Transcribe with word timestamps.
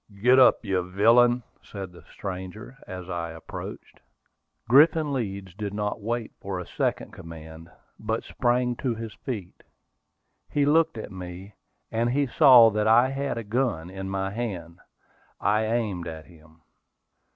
"Get 0.19 0.39
up, 0.39 0.65
you 0.65 0.81
villain!" 0.81 1.43
said 1.61 1.91
the 1.91 2.01
stranger, 2.11 2.75
as 2.87 3.07
I 3.07 3.29
approached. 3.29 3.99
Griffin 4.67 5.13
Leeds 5.13 5.53
did 5.53 5.75
not 5.75 6.01
wait 6.01 6.31
for 6.41 6.57
a 6.59 6.65
second 6.65 7.11
command, 7.13 7.69
but 7.99 8.23
sprang 8.23 8.75
to 8.77 8.95
his 8.95 9.13
feet. 9.13 9.61
He 10.49 10.65
looked 10.65 10.97
at 10.97 11.11
me, 11.11 11.53
and 11.91 12.09
he 12.09 12.25
saw 12.25 12.71
that 12.71 12.87
I 12.87 13.09
had 13.09 13.37
a 13.37 13.43
gun 13.43 13.91
in 13.91 14.09
my 14.09 14.31
hand. 14.31 14.79
I 15.39 15.65
aimed 15.65 16.07
at 16.07 16.25
him. 16.25 16.61